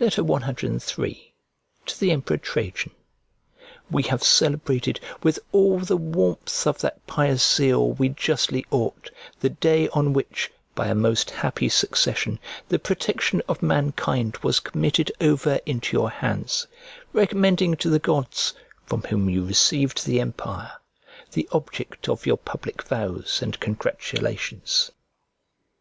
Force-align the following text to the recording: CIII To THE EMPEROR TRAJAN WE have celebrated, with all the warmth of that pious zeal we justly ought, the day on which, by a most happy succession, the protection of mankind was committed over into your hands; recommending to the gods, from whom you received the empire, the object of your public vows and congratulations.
CIII 0.00 1.30
To 1.86 1.96
THE 2.00 2.10
EMPEROR 2.10 2.38
TRAJAN 2.38 2.90
WE 3.92 4.02
have 4.02 4.24
celebrated, 4.24 4.98
with 5.22 5.38
all 5.52 5.78
the 5.78 5.96
warmth 5.96 6.66
of 6.66 6.80
that 6.80 7.06
pious 7.06 7.46
zeal 7.54 7.92
we 7.92 8.08
justly 8.08 8.66
ought, 8.72 9.08
the 9.38 9.50
day 9.50 9.88
on 9.90 10.12
which, 10.12 10.50
by 10.74 10.88
a 10.88 10.96
most 10.96 11.30
happy 11.30 11.68
succession, 11.68 12.40
the 12.68 12.80
protection 12.80 13.40
of 13.46 13.62
mankind 13.62 14.36
was 14.42 14.58
committed 14.58 15.12
over 15.20 15.60
into 15.64 15.96
your 15.96 16.10
hands; 16.10 16.66
recommending 17.12 17.76
to 17.76 17.88
the 17.88 18.00
gods, 18.00 18.52
from 18.84 19.02
whom 19.02 19.30
you 19.30 19.44
received 19.44 20.04
the 20.04 20.20
empire, 20.20 20.72
the 21.30 21.48
object 21.52 22.08
of 22.08 22.26
your 22.26 22.38
public 22.38 22.82
vows 22.82 23.38
and 23.42 23.60
congratulations. 23.60 24.90